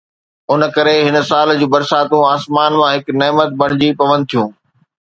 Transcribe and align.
ان 0.51 0.61
ڪري 0.75 0.95
هن 1.07 1.15
سال 1.31 1.47
جون 1.59 1.71
برساتون 1.73 2.23
آسمان 2.35 2.71
مان 2.79 2.91
هڪ 2.95 3.05
نعمت 3.21 3.49
بڻجي 3.61 3.89
پون 3.99 4.17
ٿيون. 4.29 4.47